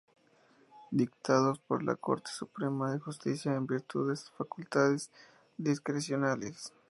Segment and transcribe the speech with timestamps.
[0.89, 5.11] Dictados por la Corte Suprema de Justicia en virtud de sus facultades
[5.57, 6.73] discrecionales.